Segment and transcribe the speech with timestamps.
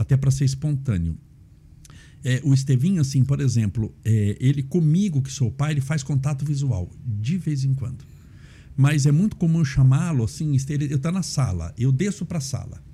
[0.00, 1.14] até para ser espontâneo.
[2.24, 6.44] É, o Estevinho, assim, por exemplo, é, ele comigo, que sou pai, ele faz contato
[6.44, 8.02] visual, de vez em quando.
[8.74, 12.89] Mas é muito comum chamá-lo, assim, ele está na sala, eu desço para a sala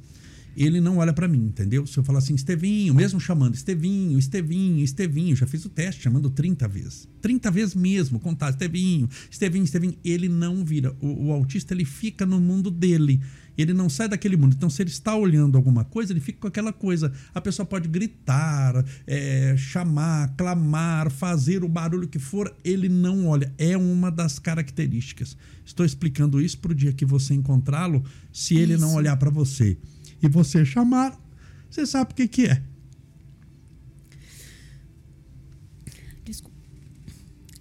[0.64, 1.86] ele não olha para mim, entendeu?
[1.86, 6.30] Se eu falar assim, Estevinho, mesmo chamando Estevinho, Estevinho, Estevinho, já fiz o teste chamando
[6.30, 7.06] 30 vezes.
[7.20, 10.96] 30 vezes mesmo, contar Estevinho, Estevinho, Estevinho, ele não vira.
[10.98, 13.20] O, o, autista, ele fica no mundo dele.
[13.56, 14.54] Ele não sai daquele mundo.
[14.56, 17.12] Então, se ele está olhando alguma coisa, ele fica com aquela coisa.
[17.34, 23.52] A pessoa pode gritar, é, chamar, clamar, fazer o barulho que for, ele não olha.
[23.58, 25.36] É uma das características.
[25.64, 28.82] Estou explicando isso para o dia que você encontrá-lo, se ele isso.
[28.82, 29.76] não olhar para você
[30.26, 31.18] e você chamar,
[31.70, 32.62] você sabe o que, que é.
[36.24, 36.56] Desculpa.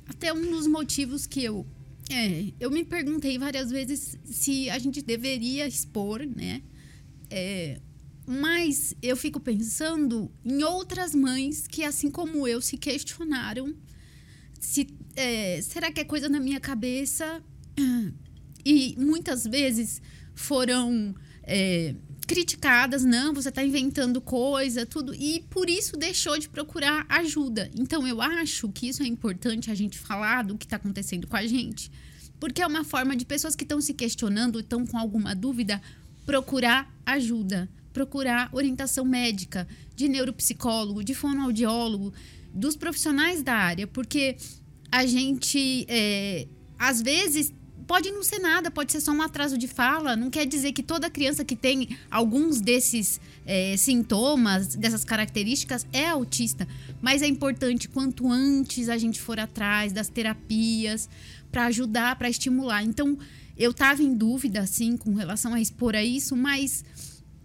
[0.07, 1.65] Até um dos motivos que eu.
[2.09, 6.61] É, eu me perguntei várias vezes se a gente deveria expor, né?
[7.29, 7.81] É,
[8.27, 13.75] mas eu fico pensando em outras mães que, assim como eu, se questionaram
[14.65, 17.41] se é, será que é coisa na minha cabeça
[18.65, 20.01] e muitas vezes
[20.33, 21.95] foram é,
[22.25, 27.69] criticadas, não, você está inventando coisa, tudo, e por isso deixou de procurar ajuda.
[27.77, 31.37] Então eu acho que isso é importante a gente falar do que está acontecendo com
[31.37, 31.91] a gente,
[32.39, 35.81] porque é uma forma de pessoas que estão se questionando, estão com alguma dúvida,
[36.25, 42.13] procurar ajuda, procurar orientação médica, de neuropsicólogo, de fonoaudiólogo,
[42.53, 44.37] dos profissionais da área, porque
[44.91, 47.53] a gente é, às vezes
[47.87, 50.15] pode não ser nada, pode ser só um atraso de fala.
[50.15, 56.09] Não quer dizer que toda criança que tem alguns desses é, sintomas, dessas características, é
[56.09, 56.67] autista.
[57.01, 61.09] Mas é importante quanto antes a gente for atrás das terapias
[61.51, 62.83] para ajudar, para estimular.
[62.83, 63.17] Então,
[63.57, 66.83] eu estava em dúvida, assim, com relação a expor a isso, mas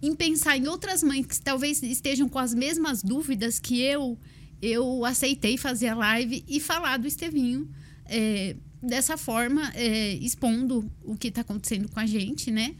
[0.01, 4.17] em pensar em outras mães que talvez estejam com as mesmas dúvidas que eu,
[4.61, 7.69] eu aceitei fazer a live e falar do Estevinho.
[8.05, 12.75] É, dessa forma, é, expondo o que está acontecendo com a gente, né?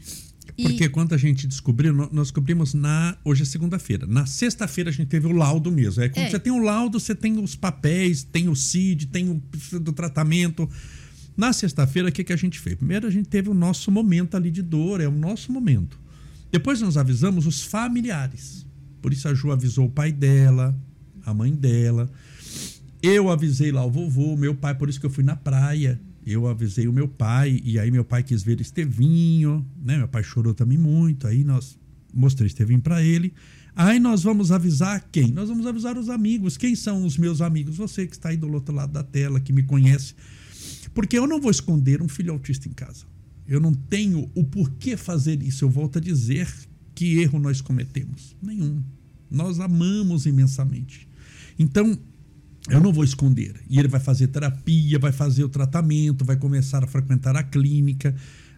[0.56, 0.64] E...
[0.64, 3.16] Porque quando a gente descobriu, nós descobrimos na.
[3.24, 4.06] Hoje é segunda-feira.
[4.06, 6.02] Na sexta-feira a gente teve o laudo mesmo.
[6.02, 6.30] É quando é.
[6.30, 9.42] você tem o laudo, você tem os papéis, tem o CID, tem o
[9.78, 10.68] do tratamento.
[11.36, 12.76] Na sexta-feira, o que, que a gente fez?
[12.76, 15.98] Primeiro, a gente teve o nosso momento ali de dor, é o nosso momento.
[16.50, 18.66] Depois, nós avisamos os familiares.
[19.00, 20.78] Por isso, a Ju avisou o pai dela,
[21.24, 22.10] a mãe dela.
[23.02, 26.00] Eu avisei lá o vovô, meu pai, por isso que eu fui na praia.
[26.24, 29.98] Eu avisei o meu pai, e aí meu pai quis ver Estevinho, né?
[29.98, 31.76] Meu pai chorou também muito, aí nós
[32.14, 33.34] mostrei Estevinho para ele.
[33.74, 35.32] Aí nós vamos avisar quem?
[35.32, 36.56] Nós vamos avisar os amigos.
[36.56, 37.76] Quem são os meus amigos?
[37.76, 40.14] Você que está aí do outro lado da tela, que me conhece.
[40.94, 43.04] Porque eu não vou esconder um filho autista em casa.
[43.48, 45.64] Eu não tenho o porquê fazer isso.
[45.64, 46.48] Eu volto a dizer
[46.94, 48.36] que erro nós cometemos.
[48.40, 48.82] Nenhum.
[49.30, 51.08] Nós amamos imensamente.
[51.58, 51.98] Então,
[52.68, 53.54] eu não vou esconder.
[53.68, 58.14] E ele vai fazer terapia, vai fazer o tratamento, vai começar a frequentar a clínica.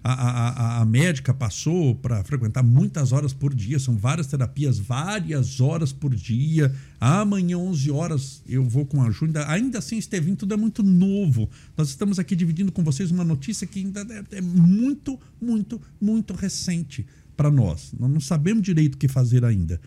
[0.06, 5.62] A, a, a médica passou para frequentar muitas horas por dia, são várias terapias, várias
[5.62, 6.74] horas por dia.
[7.00, 9.48] Amanhã, 11 horas, eu vou com a ajuda.
[9.50, 11.48] Ainda assim, Estevinho, tudo é muito novo.
[11.74, 16.34] Nós estamos aqui dividindo com vocês uma notícia que ainda é, é muito, muito, muito
[16.34, 17.94] recente para nós.
[17.98, 19.80] Nós não sabemos direito o que fazer ainda.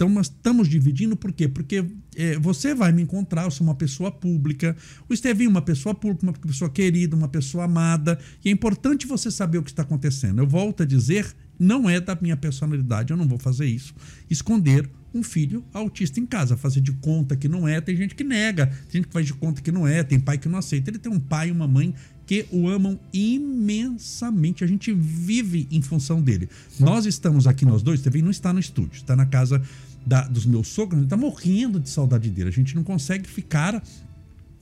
[0.00, 1.46] Então nós estamos dividindo por quê?
[1.46, 1.84] Porque
[2.16, 4.74] é, você vai me encontrar, eu sou uma pessoa pública,
[5.06, 9.30] o Estevinho uma pessoa pública, uma pessoa querida, uma pessoa amada, e é importante você
[9.30, 10.38] saber o que está acontecendo.
[10.38, 11.26] Eu volto a dizer,
[11.58, 13.94] não é da minha personalidade, eu não vou fazer isso.
[14.30, 18.24] Esconder um filho autista em casa, fazer de conta que não é, tem gente que
[18.24, 20.88] nega, tem gente que faz de conta que não é, tem pai que não aceita.
[20.88, 21.94] Ele tem um pai e uma mãe
[22.24, 24.62] que o amam imensamente.
[24.62, 26.48] A gente vive em função dele.
[26.78, 29.60] Nós estamos aqui, nós dois, também não está no estúdio, está na casa
[30.04, 32.48] da, dos meus sogros, gente tá morrendo de saudade dele.
[32.48, 33.82] A gente não consegue ficar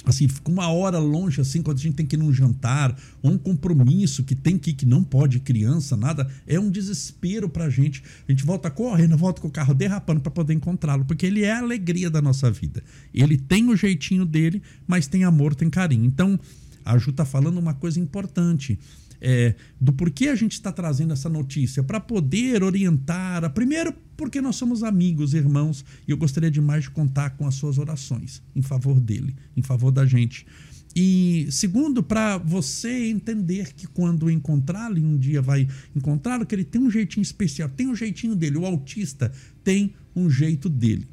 [0.05, 3.33] assim, fica uma hora longe, assim, quando a gente tem que ir num jantar, ou
[3.33, 8.03] um compromisso que tem que que não pode, criança, nada, é um desespero pra gente.
[8.27, 11.53] A gente volta correndo, volta com o carro derrapando para poder encontrá-lo, porque ele é
[11.53, 12.83] a alegria da nossa vida.
[13.13, 16.05] Ele tem o jeitinho dele, mas tem amor, tem carinho.
[16.05, 16.39] Então,
[16.89, 18.79] a Ju tá falando uma coisa importante
[19.21, 23.51] é, do porquê a gente está trazendo essa notícia, para poder orientar.
[23.51, 27.79] Primeiro, porque nós somos amigos, irmãos, e eu gostaria demais de contar com as suas
[27.79, 30.47] orações em favor dele, em favor da gente.
[30.97, 36.81] E segundo, para você entender que quando encontrá-lo, um dia vai encontrá-lo, que ele tem
[36.81, 38.57] um jeitinho especial, tem um jeitinho dele.
[38.57, 39.31] O autista
[39.63, 41.07] tem um jeito dele.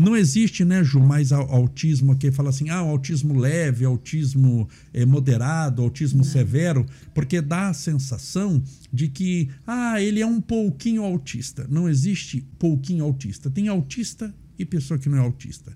[0.00, 5.82] Não existe, né, Ju, mais autismo que fala assim, ah, autismo leve, autismo é, moderado,
[5.82, 11.66] autismo severo, porque dá a sensação de que, ah, ele é um pouquinho autista.
[11.68, 13.50] Não existe pouquinho autista.
[13.50, 15.70] Tem autista e pessoa que não é autista.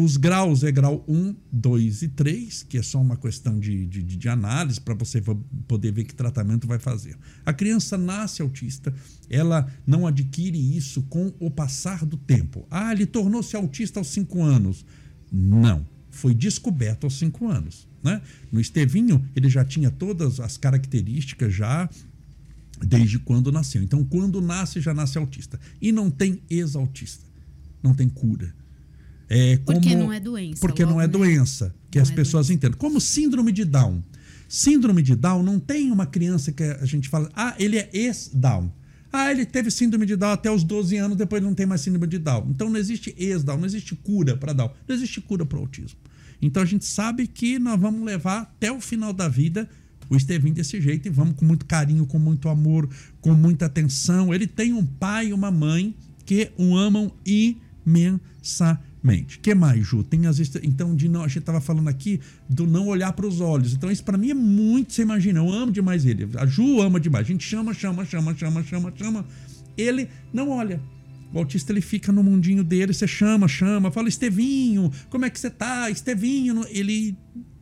[0.00, 4.00] Os graus é grau 1, 2 e 3, que é só uma questão de, de,
[4.00, 5.20] de análise para você
[5.66, 7.16] poder ver que tratamento vai fazer.
[7.44, 8.94] A criança nasce autista,
[9.28, 12.64] ela não adquire isso com o passar do tempo.
[12.70, 14.86] Ah, ele tornou-se autista aos 5 anos.
[15.32, 17.88] Não, foi descoberto aos 5 anos.
[18.00, 18.22] Né?
[18.52, 21.90] No Estevinho, ele já tinha todas as características já
[22.86, 23.82] desde quando nasceu.
[23.82, 25.58] Então, quando nasce, já nasce autista.
[25.82, 27.24] E não tem ex-autista.
[27.82, 28.54] Não tem cura.
[29.28, 30.60] É, porque não é doença.
[30.60, 31.12] Porque logo, não é né?
[31.12, 32.54] doença, que não as é pessoas doença.
[32.54, 32.78] entendem.
[32.78, 34.02] Como síndrome de Down.
[34.48, 38.72] Síndrome de Down não tem uma criança que a gente fala, ah, ele é ex-Down.
[39.12, 42.06] Ah, ele teve síndrome de Down até os 12 anos, depois não tem mais síndrome
[42.06, 42.48] de Down.
[42.50, 45.98] Então não existe ex-Down, não existe cura para Down, não existe cura para o autismo.
[46.40, 49.68] Então a gente sabe que nós vamos levar até o final da vida
[50.10, 52.88] o Estevinho desse jeito e vamos com muito carinho, com muito amor,
[53.20, 54.32] com muita atenção.
[54.32, 55.94] Ele tem um pai e uma mãe
[56.24, 59.38] que o amam imensamente mente.
[59.38, 60.02] que mais, Ju?
[60.02, 63.40] Tem as então de não, a gente estava falando aqui do não olhar para os
[63.40, 63.74] olhos.
[63.74, 66.28] Então isso para mim é muito, você imagina, eu amo demais ele.
[66.36, 67.26] A Ju ama demais.
[67.26, 69.26] A gente chama, chama, chama, chama, chama, chama.
[69.76, 70.80] Ele não olha.
[71.32, 75.38] O autista ele fica no mundinho dele, você chama, chama, fala Estevinho, como é que
[75.38, 75.90] você tá?
[75.90, 77.16] Estevinho, ele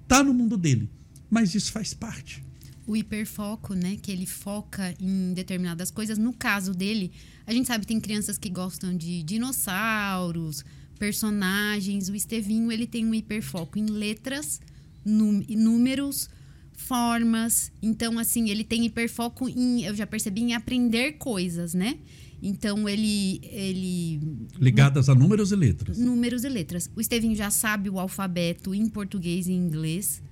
[0.06, 0.88] tá no mundo dele.
[1.28, 2.44] Mas isso faz parte.
[2.86, 6.16] O hiperfoco, né, que ele foca em determinadas coisas.
[6.16, 7.10] No caso dele,
[7.44, 10.64] a gente sabe que tem crianças que gostam de dinossauros,
[10.96, 12.08] personagens.
[12.08, 14.60] O Estevinho ele tem um hiperfoco em letras,
[15.04, 16.28] números,
[16.74, 17.70] formas.
[17.82, 21.98] Então, assim, ele tem hiperfoco em, eu já percebi, em aprender coisas, né?
[22.42, 23.40] Então ele.
[23.44, 24.20] ele
[24.58, 25.98] Ligadas a números e letras.
[25.98, 26.90] Números e letras.
[26.94, 30.22] O Estevinho já sabe o alfabeto em português e inglês,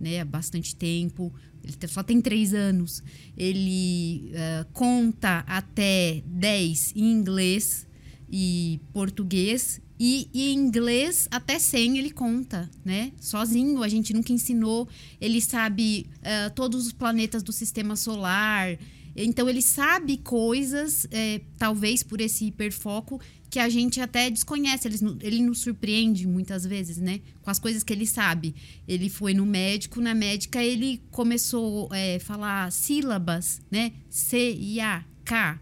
[0.00, 0.20] né?
[0.20, 1.32] Há bastante tempo.
[1.62, 3.02] Ele só tem três anos.
[3.36, 7.86] Ele uh, conta até 10 em inglês
[8.32, 13.12] e português e, e, inglês, até 100 ele conta, né?
[13.20, 14.88] Sozinho, a gente nunca ensinou.
[15.20, 18.76] Ele sabe uh, todos os planetas do sistema solar.
[19.14, 24.88] Então, ele sabe coisas, é, talvez por esse hiperfoco, que a gente até desconhece.
[24.88, 27.20] Ele, ele nos surpreende muitas vezes, né?
[27.40, 28.56] Com as coisas que ele sabe.
[28.88, 33.92] Ele foi no médico, na médica ele começou a é, falar sílabas, né?
[34.10, 35.60] C, I, A, K,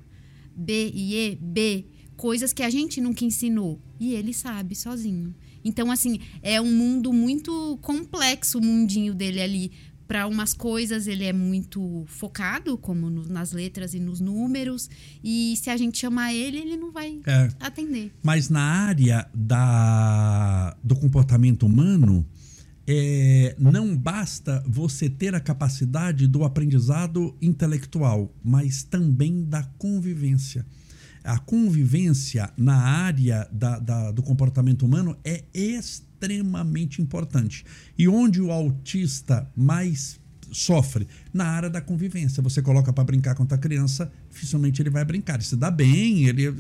[0.57, 3.81] B, I, E, B coisas que a gente nunca ensinou.
[3.99, 5.35] E ele sabe sozinho.
[5.65, 9.73] Então, assim, é um mundo muito complexo o mundinho dele ali.
[10.07, 14.91] Para umas coisas ele é muito focado, como no, nas letras e nos números.
[15.25, 17.49] E se a gente chamar ele, ele não vai é.
[17.59, 18.13] atender.
[18.23, 22.27] Mas na área da, do comportamento humano,
[22.87, 30.67] é, não basta você ter a capacidade do aprendizado intelectual, mas também da convivência
[31.31, 37.65] a convivência na área da, da, do comportamento humano é extremamente importante.
[37.97, 40.20] E onde o autista mais
[40.53, 41.07] sofre?
[41.33, 42.43] Na área da convivência.
[42.43, 45.35] Você coloca para brincar com a criança, dificilmente ele vai brincar.
[45.35, 46.53] Ele se dá bem, ele é,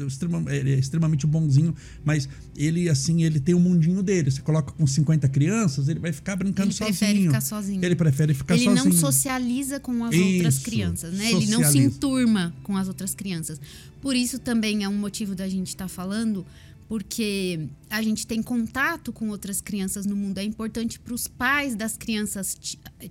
[0.57, 4.31] ele é, extremamente bonzinho, mas ele, assim, ele tem o um mundinho dele.
[4.31, 6.89] Você coloca com 50 crianças, ele vai ficar brincando ele sozinho.
[6.89, 7.85] Ele prefere ficar sozinho.
[7.85, 8.83] Ele prefere ficar ele sozinho.
[8.83, 11.25] Ele não socializa com as Isso, outras crianças, né?
[11.25, 11.53] Socializa.
[11.53, 13.61] Ele não se enturma com as outras crianças.
[14.01, 16.47] Por isso também é um motivo da gente estar tá falando
[16.91, 20.39] porque a gente tem contato com outras crianças no mundo.
[20.39, 22.59] É importante para os pais das crianças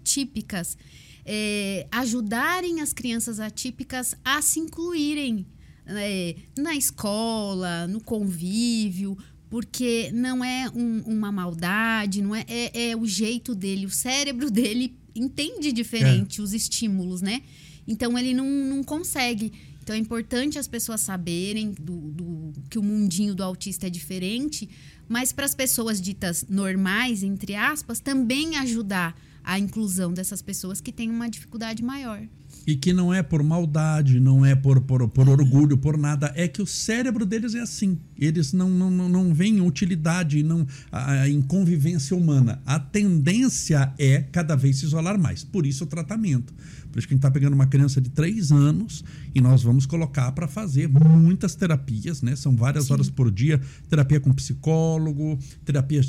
[0.03, 0.77] típicas
[1.25, 5.45] é, ajudarem as crianças atípicas a se incluírem
[5.85, 9.17] é, na escola, no convívio,
[9.49, 14.51] porque não é um, uma maldade, não é, é, é, o jeito dele, o cérebro
[14.51, 16.43] dele entende diferente é.
[16.43, 17.43] os estímulos, né?
[17.87, 19.53] Então ele não, não consegue
[19.89, 24.69] então é importante as pessoas saberem do, do que o mundinho do autista é diferente,
[25.07, 30.91] mas para as pessoas ditas normais, entre aspas, também ajudar a inclusão dessas pessoas que
[30.91, 32.21] têm uma dificuldade maior.
[32.65, 36.31] E que não é por maldade, não é por, por, por orgulho, por nada.
[36.35, 37.99] É que o cérebro deles é assim.
[38.17, 42.61] Eles não, não, não veem utilidade não, a, a, em convivência humana.
[42.65, 45.43] A tendência é cada vez se isolar mais.
[45.43, 46.53] Por isso o tratamento.
[46.91, 49.85] Por isso que a gente está pegando uma criança de 3 anos e nós vamos
[49.85, 52.35] colocar para fazer muitas terapias, né?
[52.35, 52.93] São várias Sim.
[52.93, 56.01] horas por dia, terapia com psicólogo, terapia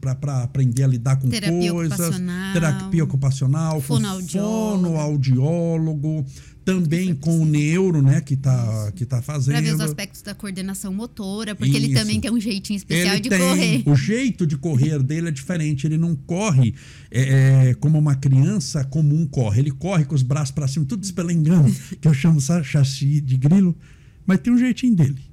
[0.00, 4.84] para aprender a lidar com terapia coisas, ocupacional, terapia ocupacional, fonoaudiólogo.
[4.84, 5.81] fonoaudiólogo,
[6.64, 9.54] também com o neuro, né, que tá, que tá fazendo.
[9.54, 11.86] Para ver os aspectos da coordenação motora, porque Isso.
[11.86, 13.38] ele também tem um jeitinho especial ele de tem.
[13.38, 13.82] correr.
[13.86, 15.86] O jeito de correr dele é diferente.
[15.86, 16.74] Ele não corre
[17.10, 19.60] é, é como uma criança comum corre.
[19.60, 23.76] Ele corre com os braços para cima, tudo espelengando, que eu chamo chassi de grilo,
[24.26, 25.31] mas tem um jeitinho dele.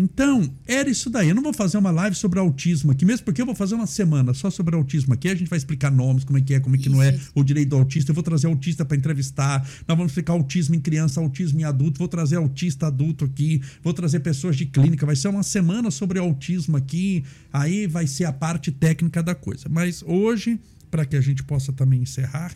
[0.00, 1.28] Então, era isso daí.
[1.28, 3.86] Eu não vou fazer uma live sobre autismo aqui, mesmo porque eu vou fazer uma
[3.86, 5.28] semana só sobre autismo aqui.
[5.28, 7.18] A gente vai explicar nomes, como é que é, como é que isso, não é
[7.34, 8.12] o direito do autista.
[8.12, 9.60] Eu vou trazer autista para entrevistar.
[9.88, 11.98] Nós vamos explicar autismo em criança, autismo em adulto.
[11.98, 13.60] Vou trazer autista adulto aqui.
[13.82, 15.04] Vou trazer pessoas de clínica.
[15.04, 17.24] Vai ser uma semana sobre autismo aqui.
[17.52, 19.68] Aí vai ser a parte técnica da coisa.
[19.68, 20.60] Mas hoje,
[20.92, 22.54] para que a gente possa também encerrar,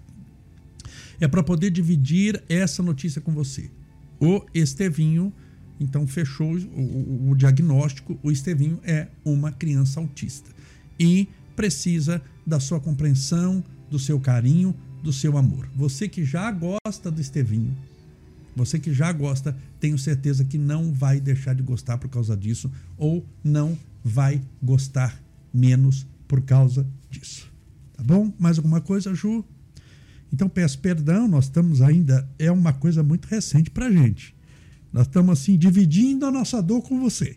[1.21, 3.69] é para poder dividir essa notícia com você.
[4.21, 5.33] O Estevinho
[5.81, 10.51] então fechou o, o, o diagnóstico, o Estevinho é uma criança autista
[10.99, 15.69] e precisa da sua compreensão, do seu carinho, do seu amor.
[15.75, 17.77] Você que já gosta do Estevinho,
[18.55, 22.71] você que já gosta, tenho certeza que não vai deixar de gostar por causa disso
[22.97, 25.21] ou não vai gostar
[25.53, 27.51] menos por causa disso.
[27.97, 28.33] Tá bom?
[28.39, 29.45] Mais alguma coisa, Ju?
[30.33, 34.35] Então peço perdão, nós estamos ainda é uma coisa muito recente para gente.
[34.93, 37.37] Nós estamos assim dividindo a nossa dor com você.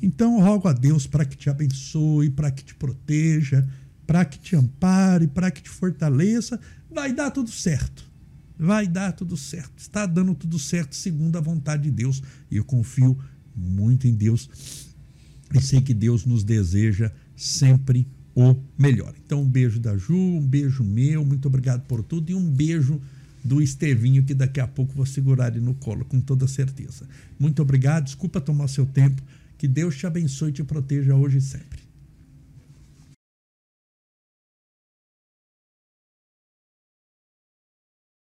[0.00, 3.66] Então rogo a Deus para que te abençoe, para que te proteja,
[4.06, 6.58] para que te ampare, para que te fortaleça.
[6.90, 8.10] Vai dar tudo certo.
[8.58, 9.78] Vai dar tudo certo.
[9.78, 12.22] Está dando tudo certo segundo a vontade de Deus.
[12.50, 13.18] E eu confio
[13.54, 14.48] muito em Deus.
[15.54, 19.14] E sei que Deus nos deseja sempre o melhor.
[19.24, 23.00] Então, um beijo da Ju, um beijo meu, muito obrigado por tudo e um beijo
[23.44, 27.06] do Estevinho, que daqui a pouco vou segurar ele no colo, com toda certeza.
[27.38, 29.22] Muito obrigado, desculpa tomar seu tempo.
[29.58, 31.81] Que Deus te abençoe e te proteja hoje e sempre.